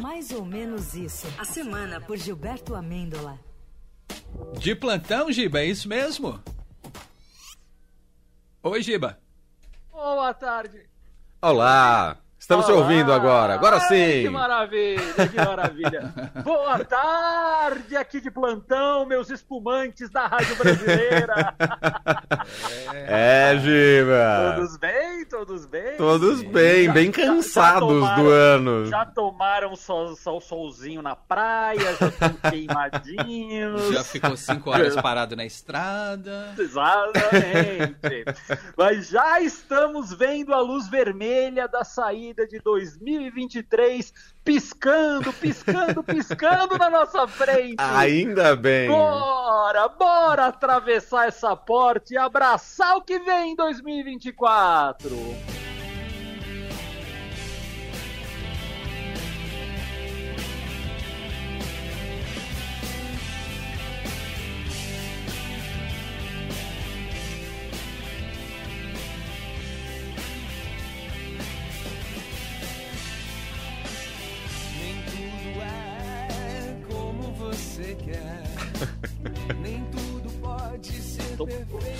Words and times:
Mais 0.00 0.30
ou 0.30 0.44
menos 0.44 0.94
isso. 0.94 1.26
A 1.38 1.44
semana 1.44 2.00
por 2.00 2.16
Gilberto 2.16 2.74
Amêndola. 2.74 3.38
De 4.58 4.74
plantão, 4.74 5.32
Giba, 5.32 5.60
é 5.60 5.66
isso 5.66 5.88
mesmo? 5.88 6.40
Oi, 8.62 8.82
Giba. 8.82 9.18
Boa 9.90 10.34
tarde. 10.34 10.88
Olá! 11.40 12.18
Estamos 12.38 12.66
te 12.66 12.70
ouvindo 12.70 13.12
agora, 13.12 13.54
agora 13.54 13.76
Ai, 13.76 13.88
sim! 13.88 14.22
Que 14.22 14.28
maravilha, 14.28 15.28
que 15.28 15.36
maravilha. 15.36 16.14
Boa 16.44 16.84
tarde 16.84 17.96
aqui 17.96 18.20
de 18.20 18.30
plantão, 18.30 19.04
meus 19.04 19.30
espumantes 19.30 20.10
da 20.10 20.26
Rádio 20.26 20.54
Brasileira. 20.56 21.54
É, 22.92 23.58
Giba! 23.58 24.54
Todos 24.56 24.76
bem? 24.76 25.15
Todos 25.24 25.66
bem? 25.66 25.96
Todos 25.96 26.42
bem, 26.42 26.84
Já- 26.84 26.92
bem 26.92 27.12
já- 27.12 27.22
já 27.22 27.26
cansados 27.32 27.88
tomaram- 27.88 28.22
do 28.24 28.30
ano. 28.30 28.86
Já 28.86 29.06
tomaram 29.06 29.74
sol, 29.76 30.14
sol, 30.16 30.40
solzinho 30.40 31.02
na 31.02 31.16
praia, 31.16 31.80
já 31.98 32.08
estão 32.08 32.32
queimadinhos. 32.50 33.92
Já 33.92 34.04
ficou 34.04 34.36
cinco 34.36 34.70
horas 34.70 34.94
parado 35.00 35.34
na 35.34 35.44
estrada. 35.44 36.54
Exatamente. 36.58 38.24
Mas 38.76 39.08
já 39.08 39.40
estamos 39.40 40.12
vendo 40.12 40.52
a 40.54 40.60
luz 40.60 40.88
vermelha 40.88 41.66
da 41.66 41.82
saída 41.84 42.46
de 42.46 42.58
2023 42.60 44.12
piscando, 44.44 45.32
piscando, 45.32 46.04
piscando 46.04 46.78
na 46.78 46.88
nossa 46.88 47.26
frente. 47.26 47.76
Ainda 47.78 48.54
bem! 48.54 48.88
Bora, 48.88 49.88
bora 49.88 50.46
atravessar 50.46 51.26
essa 51.26 51.56
porta 51.56 52.14
e 52.14 52.16
abraçar 52.16 52.96
o 52.96 53.02
que 53.02 53.18
vem 53.18 53.52
em 53.52 53.56
2024. 53.56 55.05
Nem 55.10 55.55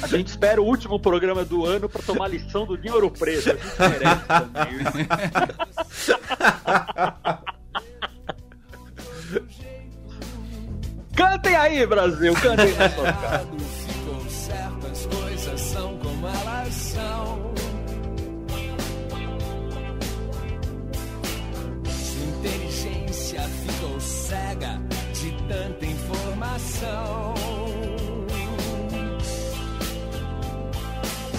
A 0.07 0.17
gente 0.17 0.29
espera 0.29 0.63
o 0.63 0.65
último 0.65 1.01
programa 1.01 1.45
do 1.45 1.67
ano 1.67 1.89
para 1.89 2.01
tomar 2.01 2.29
lição 2.29 2.65
do 2.65 2.79
Dinho 2.79 2.95
Ouro 2.95 3.11
Preto. 3.11 3.51
A 3.51 3.55
gente 3.55 3.79
merece 3.81 4.25
também. 4.29 4.69
Cantem 11.17 11.57
aí, 11.57 11.85
Brasil, 11.87 12.33
cantem 12.35 12.73
coisas 15.07 15.61
são 15.61 15.99
como 15.99 16.29
elas 16.29 16.75
são. 16.75 17.55
Inteligência 22.29 23.41
ficou 23.41 24.01
cega 24.01 24.81
de 25.13 25.33
tanta 25.49 25.87
informação. 25.87 27.26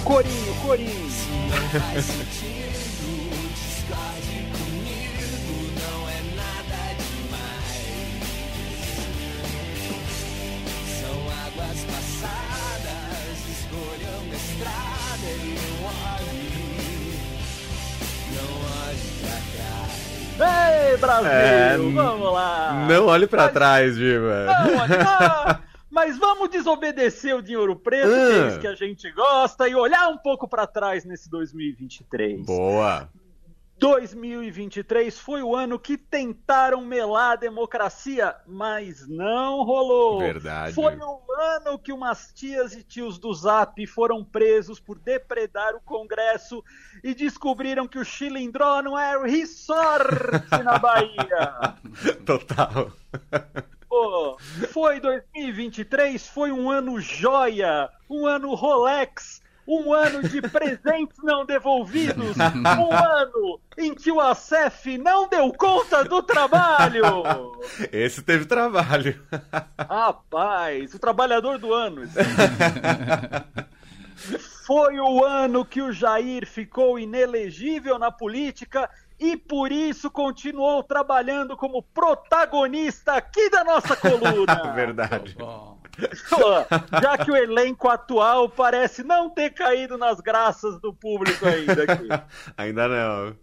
Pra 0.08 1.68
trás. 1.70 2.08
Ei, 20.40 20.98
Brasil, 20.98 21.30
É, 21.32 21.78
vamos 21.78 22.32
lá. 22.34 22.86
Não 22.88 23.08
olhe 23.08 23.26
pra 23.28 23.44
Mas- 23.44 23.54
trás, 23.54 23.96
Giba! 23.96 24.46
Não, 24.46 24.78
olha, 24.78 25.02
ah, 25.08 25.60
mas 25.98 26.16
vamos 26.16 26.50
desobedecer 26.52 27.36
o 27.36 27.42
Dinho 27.42 27.60
Ouro 27.60 27.76
Preto, 27.76 28.08
que 28.08 28.14
é 28.14 28.44
Ah. 28.44 28.48
isso 28.50 28.60
que 28.60 28.68
a 28.68 28.76
gente 28.76 29.12
gosta, 29.14 29.68
e 29.68 29.74
olhar 29.74 30.08
um 30.10 30.18
pouco 30.20 30.48
para 30.48 30.68
trás 30.68 31.04
nesse 31.04 31.28
2023. 31.28 32.46
Boa! 32.46 33.10
2023 33.80 35.18
foi 35.18 35.42
o 35.42 35.56
ano 35.56 35.80
que 35.80 35.98
tentaram 35.98 36.82
melar 36.86 37.32
a 37.32 37.36
democracia, 37.36 38.36
mas 38.46 39.08
não 39.08 39.64
rolou. 39.64 40.20
Verdade. 40.20 40.76
Foi 40.76 40.96
o 40.98 41.20
ano 41.56 41.80
que 41.80 41.92
umas 41.92 42.32
tias 42.32 42.74
e 42.74 42.84
tios 42.84 43.18
do 43.18 43.34
Zap 43.34 43.84
foram 43.88 44.24
presos 44.24 44.80
por 44.80 45.00
depredar 45.00 45.76
o 45.76 45.82
Congresso 45.82 46.64
e 47.04 47.16
descobriram 47.16 47.88
que 47.88 47.98
o 47.98 48.06
chilindró 48.06 48.84
não 48.84 48.98
é 48.98 49.18
resort 49.28 50.08
na 50.64 50.78
Bahia. 50.78 51.76
Total. 52.24 52.92
Pô, 53.90 54.38
foi 54.72 55.00
2023, 55.00 56.28
foi 56.28 56.52
um 56.52 56.70
ano 56.70 57.00
joia, 57.00 57.90
um 58.10 58.26
ano 58.26 58.54
Rolex, 58.54 59.42
um 59.68 59.94
ano 59.94 60.28
de 60.28 60.42
presentes 60.42 61.18
não 61.24 61.46
devolvidos, 61.46 62.38
um 62.38 62.92
ano 62.92 63.60
em 63.78 63.94
que 63.94 64.12
o 64.12 64.20
ACF 64.22 64.98
não 64.98 65.28
deu 65.28 65.52
conta 65.54 66.04
do 66.06 66.24
trabalho. 66.24 67.04
Esse 67.92 68.22
teve 68.22 68.46
trabalho. 68.46 69.22
Rapaz, 69.78 70.94
o 70.94 71.00
trabalhador 71.00 71.58
do 71.58 71.74
ano. 71.74 72.04
Foi 74.66 75.00
o 75.00 75.24
ano 75.24 75.64
que 75.64 75.82
o 75.82 75.94
Jair 75.94 76.46
ficou 76.46 77.00
inelegível 77.00 78.00
na 78.00 78.12
política 78.12 78.90
e 79.20 79.36
por 79.36 79.72
isso 79.72 80.12
continuou 80.12 80.84
trabalhando 80.84 81.58
como 81.58 81.82
protagonista 81.82 83.14
aqui 83.14 83.50
da 83.50 83.64
nossa 83.64 83.96
coluna. 83.96 84.72
Verdade. 84.76 85.36
Pô, 85.36 85.78
Já 87.02 87.18
que 87.18 87.32
o 87.32 87.36
elenco 87.36 87.90
atual 87.90 88.48
parece 88.48 89.04
não 89.04 89.30
ter 89.30 89.52
caído 89.52 89.98
nas 89.98 90.20
graças 90.20 90.80
do 90.80 90.94
público 90.94 91.46
ainda 91.46 91.84
aqui. 91.84 92.08
Ainda 92.56 92.88
não. 92.88 93.36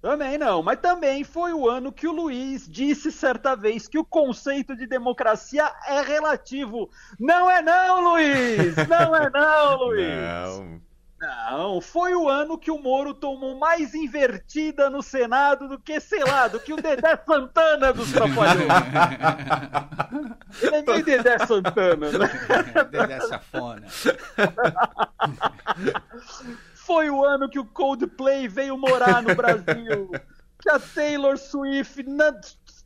Também 0.00 0.36
não, 0.36 0.64
mas 0.64 0.80
também 0.80 1.22
foi 1.22 1.52
o 1.52 1.68
ano 1.68 1.92
que 1.92 2.08
o 2.08 2.12
Luiz 2.12 2.68
disse 2.68 3.12
certa 3.12 3.54
vez 3.54 3.86
que 3.86 3.96
o 3.96 4.04
conceito 4.04 4.74
de 4.74 4.84
democracia 4.84 5.70
é 5.86 6.00
relativo. 6.02 6.90
Não 7.20 7.48
é 7.48 7.62
não, 7.62 8.10
Luiz! 8.10 8.74
Não 8.88 9.14
é 9.14 9.30
não, 9.30 9.76
Luiz! 9.76 10.08
Não. 10.08 10.91
Não, 11.22 11.80
foi 11.80 12.16
o 12.16 12.28
ano 12.28 12.58
que 12.58 12.68
o 12.68 12.78
Moro 12.80 13.14
tomou 13.14 13.56
mais 13.56 13.94
invertida 13.94 14.90
no 14.90 15.00
Senado 15.00 15.68
do 15.68 15.78
que, 15.78 16.00
sei 16.00 16.24
lá, 16.24 16.48
do 16.48 16.58
que 16.58 16.72
o 16.72 16.76
Dedé 16.76 17.16
Santana 17.24 17.92
dos 17.92 18.10
Trapalhões. 18.10 18.68
Ele 20.60 20.76
é 20.76 20.82
meio 20.82 21.04
Dedé 21.04 21.38
Santana, 21.46 22.10
né? 22.10 22.84
Dedé 22.90 23.20
Safona. 23.20 23.86
Foi 26.74 27.08
o 27.08 27.24
ano 27.24 27.48
que 27.48 27.58
o 27.60 27.64
Coldplay 27.64 28.48
veio 28.48 28.76
morar 28.76 29.22
no 29.22 29.34
Brasil. 29.34 30.10
Que 30.60 30.70
a 30.70 30.78
Taylor 30.80 31.38
Swift. 31.38 32.02
na- 32.02 32.34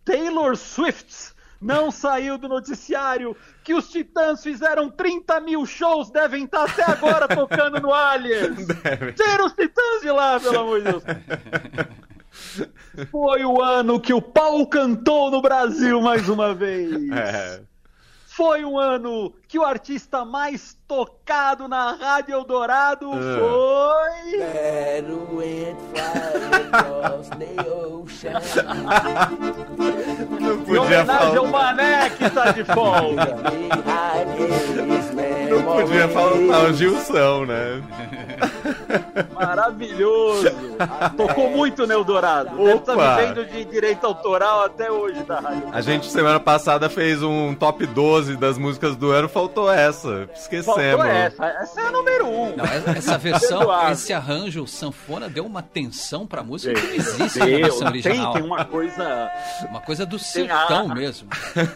Taylor 0.05 0.57
Swift 0.57 1.35
não 1.61 1.91
saiu 1.91 2.39
do 2.39 2.49
noticiário. 2.49 3.37
Que 3.62 3.75
os 3.75 3.91
Titãs 3.91 4.43
fizeram 4.43 4.89
30 4.89 5.41
mil 5.41 5.67
shows, 5.67 6.11
devem 6.11 6.44
estar 6.44 6.65
até 6.65 6.84
agora 6.84 7.27
tocando 7.27 7.81
no 7.81 7.93
Aliens. 7.93 8.67
Deve. 8.67 9.12
Tira 9.12 9.44
os 9.44 9.53
Titãs 9.53 10.03
de 10.03 10.11
lá, 10.11 10.39
pelo 10.39 10.59
amor 10.59 10.83
de 10.83 10.91
Deus. 10.91 11.03
Foi 13.11 13.44
o 13.44 13.62
ano 13.62 14.00
que 14.00 14.12
o 14.12 14.20
pau 14.20 14.67
cantou 14.67 15.31
no 15.31 15.41
Brasil 15.41 16.00
mais 16.00 16.29
uma 16.29 16.55
vez. 16.55 17.11
É. 17.11 17.61
Foi 18.37 18.67
um 18.67 18.79
ano 18.79 19.33
que 19.49 19.59
o 19.59 19.65
artista 19.65 20.23
mais 20.23 20.77
tocado 20.87 21.67
na 21.67 21.93
Rádio 21.93 22.35
Eldorado 22.35 23.11
foi. 23.12 24.38
Across 26.71 27.31
the 27.31 27.56
ocean. 27.67 28.41
Não 30.38 30.53
Em 30.53 30.59
podia 30.59 30.83
homenagem 30.83 31.37
ao 31.38 31.47
falar. 31.47 31.75
Mané 31.77 32.11
que 32.11 32.29
tá 32.29 32.53
de 32.53 32.62
folga. 32.65 33.37
Não 35.48 35.62
podia 35.62 36.08
faltar 36.08 36.64
o 36.70 36.75
Gilson, 36.75 37.44
né? 37.46 37.82
Maravilhoso! 39.34 40.46
Tocou 41.16 41.50
muito 41.50 41.87
no 41.87 41.93
Eldorado. 41.93 42.56
Deve 42.56 42.75
estar 42.78 42.93
Opa! 42.94 43.16
vivendo 43.16 43.44
de 43.46 43.64
direito 43.64 44.04
autoral 44.06 44.64
até 44.64 44.90
hoje 44.90 45.22
da 45.25 45.40
rádio. 45.40 45.69
A 45.72 45.81
gente 45.81 46.10
semana 46.10 46.38
passada 46.40 46.88
fez 46.88 47.22
um 47.22 47.54
top 47.54 47.87
12 47.87 48.37
das 48.37 48.58
músicas 48.58 48.96
do 48.96 49.10
ano, 49.10 49.28
faltou 49.28 49.70
essa. 49.70 50.28
Esquecemos. 50.34 50.66
Faltou 50.66 51.04
essa. 51.06 51.44
Essa 51.46 51.81
é 51.81 51.87
a 51.87 51.90
número 51.93 52.26
um. 52.26 52.56
Não, 52.56 52.64
essa, 52.64 53.19
versão, 53.19 53.69
esse 53.90 54.12
arranjo 54.12 54.66
sanfona 54.66 55.28
deu 55.28 55.44
uma 55.46 55.62
tensão 55.62 56.26
pra 56.26 56.43
música 56.43 56.75
que 56.75 56.87
não 56.87 56.94
existe 56.94 57.38
na 57.38 57.44
Deu, 57.46 57.58
versão 57.60 57.78
tem, 57.78 57.88
original. 57.88 58.32
tem 58.34 58.43
uma 58.43 58.64
coisa. 58.64 59.31
Uma 59.70 59.81
coisa 59.81 60.04
do 60.06 60.16
Tem 60.19 60.26
sertão 60.26 60.90
a- 60.90 60.94
mesmo. 60.94 61.28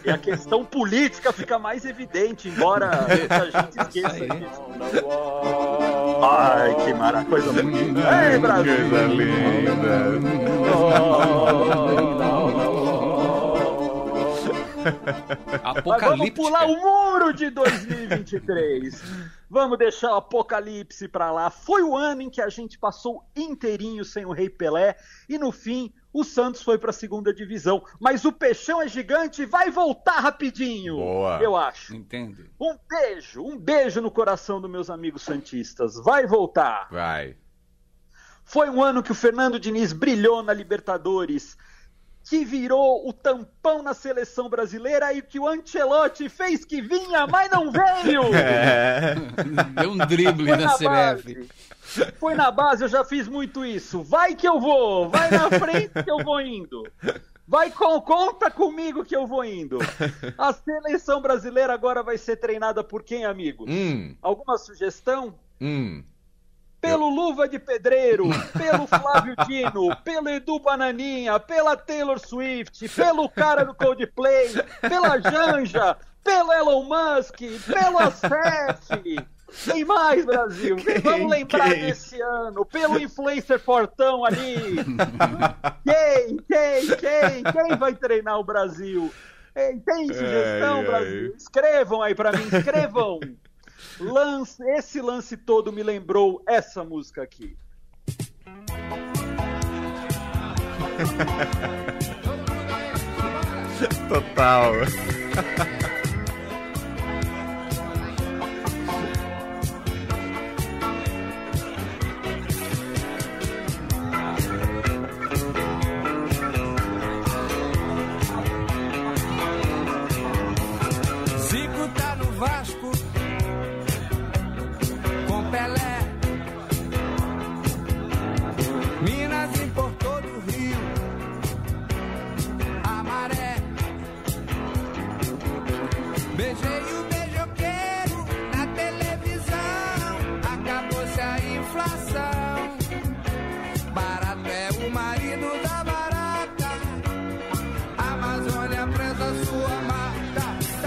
E 0.05 0.09
a 0.09 0.17
questão 0.17 0.63
política 0.63 1.31
fica 1.31 1.57
mais 1.57 1.85
evidente, 1.85 2.47
embora 2.47 2.89
esqueça. 3.81 4.27
Ai, 6.23 6.75
que 6.75 6.93
maravilha. 6.93 7.29
Coisa 7.29 7.63
muito 7.63 7.77
linda. 7.77 8.01
Ei, 8.31 8.39
Brasil! 8.39 8.89
Coisa 8.89 9.07
linda. 9.07 10.11
Mas 15.85 16.01
vamos 16.01 16.29
pular 16.31 16.65
o 16.65 16.77
muro 16.79 17.33
de 17.33 17.49
2023. 17.49 19.01
vamos 19.49 19.77
deixar 19.77 20.13
o 20.13 20.15
apocalipse 20.15 21.07
pra 21.07 21.31
lá. 21.31 21.49
Foi 21.49 21.83
o 21.83 21.95
ano 21.95 22.21
em 22.21 22.29
que 22.29 22.41
a 22.41 22.47
gente 22.47 22.79
passou 22.79 23.23
inteirinho 23.35 24.05
sem 24.05 24.25
o 24.25 24.31
Rei 24.31 24.49
Pelé 24.49 24.95
e 25.27 25.37
no 25.37 25.51
fim 25.51 25.93
o 26.13 26.23
Santos 26.23 26.61
foi 26.61 26.77
pra 26.77 26.91
segunda 26.91 27.33
divisão. 27.33 27.83
Mas 27.99 28.25
o 28.25 28.31
Peixão 28.31 28.81
é 28.81 28.87
gigante 28.87 29.43
e 29.43 29.45
vai 29.45 29.69
voltar 29.69 30.19
rapidinho. 30.19 30.95
Boa. 30.95 31.39
Eu 31.41 31.55
acho. 31.55 31.95
Entende? 31.95 32.49
Um 32.59 32.77
beijo, 32.89 33.43
um 33.43 33.57
beijo 33.57 34.01
no 34.01 34.11
coração 34.11 34.59
dos 34.61 34.69
meus 34.71 34.89
amigos 34.89 35.21
santistas. 35.21 35.95
Vai 35.95 36.25
voltar. 36.25 36.87
Vai. 36.89 37.35
Foi 38.43 38.69
um 38.69 38.81
ano 38.83 39.03
que 39.03 39.11
o 39.11 39.15
Fernando 39.15 39.59
Diniz 39.59 39.93
brilhou 39.93 40.43
na 40.43 40.53
Libertadores, 40.53 41.57
que 42.29 42.45
virou 42.45 43.07
o 43.07 43.11
tampão 43.13 43.81
na 43.81 43.93
seleção 43.93 44.47
brasileira 44.49 45.11
e 45.13 45.21
que 45.21 45.39
o 45.39 45.47
Ancelotti 45.47 46.29
fez 46.29 46.63
que 46.63 46.81
vinha, 46.81 47.27
mas 47.27 47.49
não 47.51 47.71
veio. 47.71 48.21
É. 48.33 49.15
Deu 49.81 49.91
um 49.91 49.97
drible 49.97 50.47
Foi 50.47 50.57
na 50.57 50.65
na 50.65 50.73
CBF. 50.75 50.85
base. 50.87 51.49
Foi 52.17 52.35
na 52.35 52.51
base, 52.51 52.83
eu 52.83 52.87
já 52.87 53.03
fiz 53.03 53.27
muito 53.27 53.65
isso. 53.65 54.01
Vai 54.01 54.33
que 54.35 54.47
eu 54.47 54.59
vou, 54.59 55.09
vai 55.09 55.29
na 55.29 55.49
frente 55.49 56.03
que 56.03 56.09
eu 56.11 56.19
vou 56.23 56.39
indo. 56.39 56.83
Vai 57.47 57.69
com 57.69 57.99
conta 57.99 58.49
comigo 58.49 59.03
que 59.03 59.13
eu 59.15 59.27
vou 59.27 59.43
indo. 59.43 59.79
A 60.37 60.53
seleção 60.53 61.21
brasileira 61.21 61.73
agora 61.73 62.01
vai 62.01 62.17
ser 62.17 62.37
treinada 62.37 62.81
por 62.81 63.03
quem, 63.03 63.25
amigo? 63.25 63.65
Hum, 63.67 64.15
Alguma 64.21 64.57
sugestão? 64.57 65.33
hum. 65.59 66.01
Pelo 66.81 67.09
Luva 67.09 67.47
de 67.47 67.59
Pedreiro, 67.59 68.27
pelo 68.57 68.87
Flávio 68.87 69.35
Dino, 69.47 69.95
pelo 70.03 70.27
Edu 70.29 70.59
Bananinha, 70.59 71.39
pela 71.39 71.77
Taylor 71.77 72.19
Swift, 72.19 72.89
pelo 72.89 73.29
cara 73.29 73.63
do 73.63 73.73
Coldplay, 73.75 74.49
pela 74.81 75.19
Janja, 75.19 75.95
pelo 76.23 76.51
Elon 76.51 76.83
Musk, 76.85 77.37
pelo 77.67 77.99
Acef. 77.99 79.27
Tem 79.65 79.83
mais, 79.85 80.25
Brasil. 80.25 80.77
Vamos 81.03 81.29
lembrar 81.29 81.69
quem? 81.69 81.81
desse 81.81 82.19
ano. 82.21 82.65
Pelo 82.65 82.97
influencer 82.97 83.59
fortão 83.59 84.23
ali. 84.23 84.77
Quem, 85.83 86.37
quem, 86.47 86.87
quem, 86.95 87.43
quem 87.43 87.77
vai 87.77 87.93
treinar 87.93 88.39
o 88.39 88.43
Brasil? 88.43 89.11
Tem 89.53 90.07
sugestão, 90.07 90.75
Ai, 90.75 90.79
ai. 90.79 90.85
Brasil? 90.85 91.33
Escrevam 91.35 92.01
aí 92.01 92.15
pra 92.15 92.31
mim, 92.31 92.47
escrevam. 92.51 93.19
Lance, 93.99 94.63
esse 94.71 95.01
lance 95.01 95.37
todo 95.37 95.71
me 95.71 95.83
lembrou 95.83 96.41
essa 96.47 96.83
música 96.83 97.21
aqui. 97.21 97.57
Total. 104.07 104.73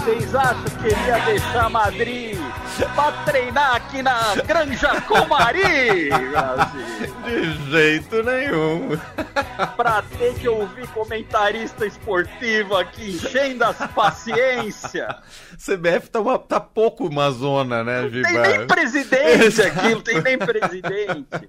Vocês 0.05 0.35
acham 0.35 0.65
que 0.65 0.87
ele 0.89 1.07
ia 1.07 1.19
deixar 1.25 1.71
Madrid 1.71 2.37
pra 2.95 3.11
treinar 3.25 3.77
aqui 3.77 4.03
na 4.03 4.35
Granja 4.47 5.01
Comari? 5.03 6.11
De 7.25 7.71
jeito 7.71 8.23
nenhum. 8.23 8.91
Pra 9.77 10.03
ter 10.19 10.35
que 10.35 10.47
ouvir 10.49 10.87
comentarista 10.89 11.87
esportivo 11.87 12.77
aqui 12.77 13.13
enchendo 13.15 13.65
as 13.65 13.79
paciência. 13.93 15.09
CBF 15.57 16.11
tá, 16.11 16.21
uma- 16.21 16.39
tá 16.39 16.61
pouco 16.61 17.07
uma 17.07 17.31
zona, 17.31 17.83
né, 17.83 18.03
Não 18.03 18.11
tem 18.11 18.23
nem 18.23 18.53
Giba? 18.53 18.67
presidente 18.67 19.63
aqui, 19.63 19.89
não 19.95 20.01
tem 20.03 20.21
nem 20.21 20.37
presidente. 20.39 21.49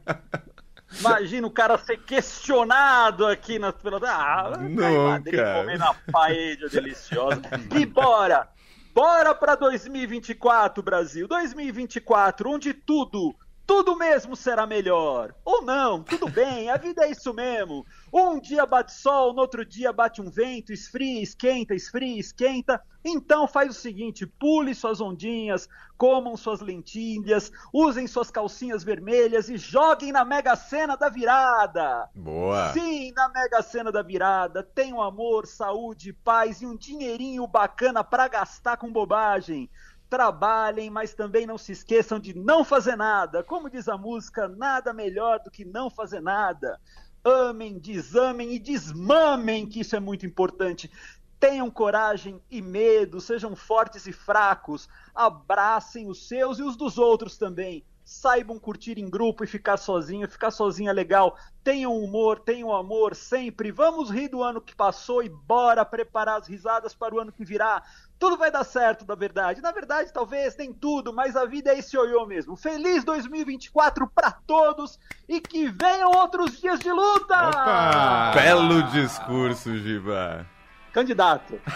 Imagina 1.00 1.45
o 1.47 1.51
cara 1.51 1.77
ser 1.77 1.97
questionado 1.97 3.25
aqui 3.25 3.59
nas 3.59 3.75
pela 3.75 4.00
Ah, 4.03 4.53
em 4.62 4.75
Madrid 4.75 5.36
Nunca. 5.39 5.53
comendo 5.53 5.83
uma 5.83 5.95
paella 6.12 6.69
deliciosa. 6.69 7.42
E 7.75 7.86
bora! 7.86 8.47
Bora 8.94 9.36
pra 9.36 9.56
2024, 9.56 10.81
Brasil. 10.81 11.27
2024, 11.27 12.50
onde 12.50 12.74
tudo, 12.74 13.36
tudo 13.65 13.95
mesmo 13.95 14.35
será 14.35 14.65
melhor. 14.67 15.33
Ou 15.44 15.62
não, 15.62 16.03
tudo 16.03 16.29
bem, 16.29 16.69
a 16.69 16.77
vida 16.77 17.03
é 17.03 17.12
isso 17.12 17.33
mesmo. 17.33 17.85
Um 18.13 18.39
dia 18.39 18.65
bate 18.65 18.94
sol, 18.94 19.33
no 19.33 19.41
outro 19.41 19.65
dia 19.65 19.91
bate 19.91 20.21
um 20.21 20.29
vento, 20.29 20.71
esfria, 20.71 21.21
esquenta, 21.21 21.73
esfria, 21.73 22.19
esquenta. 22.19 22.81
Então 23.03 23.47
faz 23.47 23.69
o 23.69 23.79
seguinte, 23.79 24.25
pule 24.25 24.73
suas 24.73 25.00
ondinhas, 25.00 25.69
comam 25.97 26.35
suas 26.35 26.59
lentilhas, 26.59 27.51
usem 27.71 28.07
suas 28.07 28.31
calcinhas 28.31 28.83
vermelhas 28.83 29.47
e 29.50 29.57
joguem 29.57 30.11
na 30.11 30.25
Mega 30.25 30.56
Sena 30.56 30.95
da 30.95 31.09
virada. 31.09 32.09
Boa. 32.15 32.73
Sim, 32.73 33.11
na 33.11 33.29
Mega 33.29 33.61
Sena 33.61 33.91
da 33.91 34.01
virada, 34.01 34.63
tenham 34.63 35.01
amor, 35.01 35.45
saúde, 35.45 36.13
paz 36.13 36.61
e 36.61 36.66
um 36.66 36.75
dinheirinho 36.75 37.45
bacana 37.45 38.04
pra 38.04 38.28
gastar 38.28 38.78
com 38.78 38.92
bobagem. 38.92 39.69
Trabalhem, 40.09 40.90
mas 40.90 41.14
também 41.14 41.47
não 41.47 41.57
se 41.57 41.71
esqueçam 41.71 42.19
de 42.19 42.33
não 42.33 42.64
fazer 42.64 42.95
nada. 42.95 43.44
Como 43.44 43.69
diz 43.69 43.88
a 43.88 43.97
música, 43.97 44.47
nada 44.47 44.94
melhor 44.94 45.40
do 45.40 45.52
que 45.52 45.66
não 45.66 45.90
fazer 45.90 46.21
nada. 46.21 46.80
Amem, 47.24 47.80
desamem 47.80 48.54
e 48.54 48.59
desmamem, 48.59 49.66
que 49.66 49.80
isso 49.80 49.95
é 49.95 50.00
muito 50.00 50.26
importante. 50.26 50.92
Tenham 51.40 51.69
coragem 51.69 52.40
e 52.50 52.62
medo, 52.62 53.19
sejam 53.19 53.56
fortes 53.56 54.06
e 54.06 54.14
fracos. 54.14 54.88
Abracem 55.14 56.07
os 56.07 56.28
seus 56.28 56.59
e 56.59 56.64
os 56.64 56.76
dos 56.76 56.97
outros 56.97 57.38
também. 57.38 57.83
Saibam 58.04 58.59
curtir 58.59 59.00
em 59.00 59.09
grupo 59.09 59.44
e 59.44 59.47
ficar 59.47 59.78
sozinho. 59.78 60.30
Ficar 60.30 60.52
sozinho 60.52 60.90
é 60.90 60.94
legal. 60.94 61.35
Tenham 61.64 61.97
humor, 61.97 62.40
tenham 62.40 62.71
amor 62.71 63.16
sempre. 63.16 63.71
Vamos 63.71 64.12
rir 64.12 64.28
do 64.28 64.44
ano 64.44 64.62
que 64.62 64.76
passou 64.76 65.24
e 65.24 65.30
bora 65.30 65.83
preparar 65.83 66.40
as 66.40 66.47
risadas 66.47 66.94
para 66.94 67.16
o 67.16 67.19
ano 67.19 67.31
que 67.31 67.44
virá. 67.44 67.83
Tudo 68.18 68.38
vai 68.38 68.50
dar 68.50 68.64
certo, 68.64 69.06
na 69.07 69.16
verdade. 69.16 69.62
Na 69.62 69.72
verdade, 69.72 70.12
talvez 70.14 70.56
nem 70.56 70.72
tudo, 70.74 71.14
mas 71.14 71.36
a 71.36 71.45
vida 71.45 71.72
é 71.72 71.80
esse 71.80 71.95
ioiô 71.95 72.26
mesmo. 72.26 72.56
Feliz 72.56 73.04
2024 73.04 74.07
para 74.07 74.31
todos 74.31 75.00
e 75.28 75.42
que 75.42 75.68
venham 75.68 76.12
outros 76.12 76.60
dias 76.60 76.80
de 76.80 76.92
luta! 76.92 77.50
Opa! 77.50 78.31
Belo 78.34 78.84
discurso, 78.84 79.78
Giba. 79.78 80.45
Candidato. 80.94 81.60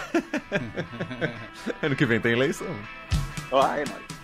Ano 1.82 1.94
que 1.94 2.06
vem 2.06 2.20
tem 2.20 2.32
eleição. 2.32 2.74
Ai, 3.52 3.84
mano. 3.84 4.19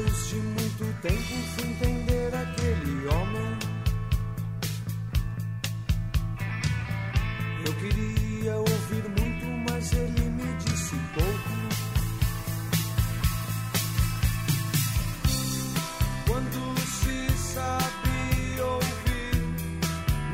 Depois 0.00 0.28
de 0.28 0.36
muito 0.36 1.02
tempo 1.02 1.34
fui 1.54 1.68
entender 1.68 2.34
aquele 2.34 3.06
homem. 3.08 3.58
Eu 7.66 7.72
queria 7.74 8.56
ouvir 8.56 9.04
muito, 9.18 9.70
mas 9.70 9.92
ele 9.92 10.22
me 10.30 10.54
disse 10.54 10.96
pouco. 11.12 11.50
Quando 16.26 16.80
se 16.80 17.36
sabe 17.52 18.60
ouvir, 18.62 19.36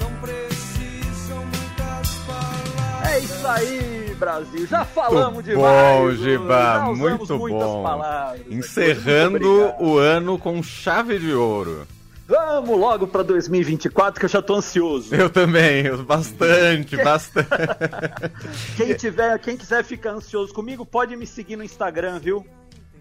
não 0.01 0.13
precisam 0.21 1.45
muitas 1.45 2.09
palavras. 2.25 3.11
É 3.11 3.19
isso 3.19 3.49
aí, 3.49 3.96
Brasil. 4.17 4.67
Já 4.67 4.85
falamos 4.85 5.35
Muito 5.35 5.47
demais. 5.51 5.99
bom, 6.01 6.13
Giba, 6.13 6.81
muito 6.95 7.39
bom. 7.39 7.83
palavras. 7.83 8.41
Encerrando 8.51 9.75
o 9.81 9.99
ano 9.99 10.39
com 10.39 10.63
chave 10.63 11.19
de 11.19 11.33
ouro. 11.33 11.87
Vamos 12.29 12.77
logo 12.81 13.07
pra 13.07 13.23
2024 13.23 14.19
que 14.19 14.25
eu 14.27 14.29
já 14.31 14.43
tô 14.43 14.57
ansioso. 14.57 15.15
Eu 15.15 15.31
também, 15.31 15.85
bastante, 16.05 16.97
bastante. 17.03 17.49
Quem 18.77 18.95
tiver, 18.95 19.39
quem 19.39 19.57
quiser 19.57 19.85
ficar 19.85 20.11
ansioso 20.11 20.53
comigo, 20.53 20.85
pode 20.85 21.15
me 21.17 21.25
seguir 21.27 21.55
no 21.55 21.63
Instagram, 21.63 22.19
viu? 22.19 22.45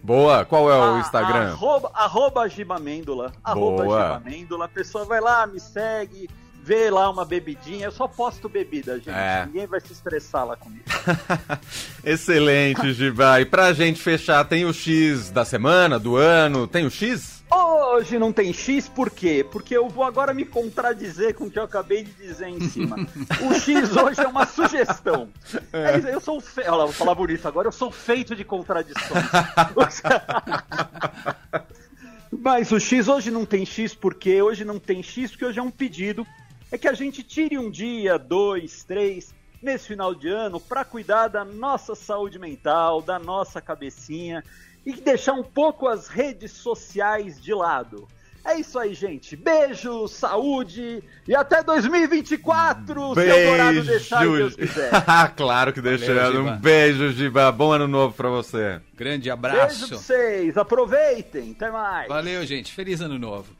Boa, 0.00 0.44
qual 0.44 0.70
é 0.70 0.78
o 0.78 0.94
A- 0.94 1.00
Instagram? 1.00 1.50
Arroba, 1.50 1.90
arroba 1.92 2.48
Gibamêndola. 2.48 3.32
Arroba 3.42 3.82
Boa. 3.84 4.02
Gibamêndola. 4.22 4.64
A 4.66 4.68
pessoa 4.68 5.04
vai 5.04 5.20
lá, 5.20 5.44
me 5.44 5.58
segue, 5.58 6.30
vê 6.66 6.90
lá 6.90 7.08
uma 7.08 7.24
bebidinha. 7.24 7.86
Eu 7.86 7.92
só 7.92 8.08
posto 8.08 8.48
bebida, 8.48 8.96
gente. 8.96 9.10
É. 9.10 9.46
Ninguém 9.46 9.68
vai 9.68 9.80
se 9.80 9.92
estressar 9.92 10.44
lá 10.44 10.56
comigo. 10.56 10.84
Excelente, 12.02 12.92
Giba. 12.92 13.40
E 13.40 13.44
pra 13.44 13.72
gente 13.72 14.02
fechar, 14.02 14.44
tem 14.44 14.64
o 14.64 14.74
X 14.74 15.30
da 15.30 15.44
semana, 15.44 15.96
do 15.96 16.16
ano? 16.16 16.66
Tem 16.66 16.84
o 16.84 16.90
X? 16.90 17.36
Hoje 17.48 18.18
não 18.18 18.32
tem 18.32 18.52
X, 18.52 18.88
por 18.88 19.08
quê? 19.08 19.46
Porque 19.48 19.76
eu 19.76 19.88
vou 19.88 20.02
agora 20.02 20.34
me 20.34 20.44
contradizer 20.44 21.34
com 21.34 21.44
o 21.44 21.50
que 21.50 21.56
eu 21.56 21.62
acabei 21.62 22.02
de 22.02 22.10
dizer 22.12 22.48
em 22.48 22.68
cima. 22.68 22.96
O 23.48 23.54
X 23.54 23.96
hoje 23.96 24.20
é 24.20 24.26
uma 24.26 24.44
sugestão. 24.44 25.28
É 25.72 25.98
isso, 25.98 26.08
eu 26.08 26.20
sou 26.20 26.40
fe... 26.40 26.62
Olha 26.62 26.70
lá, 26.72 26.84
vou 26.86 26.92
falar 26.92 27.14
bonito 27.14 27.46
agora, 27.46 27.68
eu 27.68 27.72
sou 27.72 27.92
feito 27.92 28.34
de 28.34 28.42
contradições. 28.42 29.06
Mas 32.32 32.72
o 32.72 32.80
X 32.80 33.06
hoje 33.06 33.30
não 33.30 33.46
tem 33.46 33.64
X 33.64 33.94
porque 33.94 34.42
hoje 34.42 34.64
não 34.64 34.80
tem 34.80 35.02
X 35.02 35.30
porque 35.30 35.44
hoje 35.44 35.60
é 35.60 35.62
um 35.62 35.70
pedido. 35.70 36.26
É 36.70 36.78
que 36.78 36.88
a 36.88 36.92
gente 36.92 37.22
tire 37.22 37.58
um 37.58 37.70
dia, 37.70 38.18
dois, 38.18 38.84
três, 38.84 39.34
nesse 39.62 39.88
final 39.88 40.14
de 40.14 40.28
ano 40.28 40.60
para 40.60 40.84
cuidar 40.84 41.28
da 41.28 41.44
nossa 41.44 41.94
saúde 41.94 42.38
mental, 42.38 43.00
da 43.00 43.18
nossa 43.18 43.60
cabecinha 43.60 44.42
e 44.84 44.92
deixar 44.92 45.32
um 45.32 45.42
pouco 45.42 45.88
as 45.88 46.08
redes 46.08 46.52
sociais 46.52 47.42
de 47.42 47.52
lado. 47.52 48.06
É 48.44 48.60
isso 48.60 48.78
aí, 48.78 48.94
gente. 48.94 49.34
Beijo, 49.34 50.06
saúde 50.06 51.02
e 51.26 51.34
até 51.34 51.64
2024, 51.64 52.94
se 52.94 53.00
o 53.00 53.14
Dourado 53.14 53.82
deixar 53.82 54.24
e 54.24 54.36
Deus 54.36 54.54
quiser. 54.54 54.90
claro 55.34 55.72
que 55.72 55.80
deixando. 55.80 56.42
Um 56.42 56.56
beijo, 56.56 57.10
Giba. 57.10 57.50
Bom 57.50 57.72
ano 57.72 57.88
novo 57.88 58.14
pra 58.14 58.28
você. 58.28 58.80
Grande 58.94 59.22
Beijo 59.22 59.32
abraço. 59.32 59.88
pra 59.88 59.96
vocês, 59.98 60.56
aproveitem, 60.56 61.56
até 61.56 61.72
mais. 61.72 62.06
Valeu, 62.06 62.46
gente. 62.46 62.72
Feliz 62.72 63.00
ano 63.00 63.18
novo. 63.18 63.52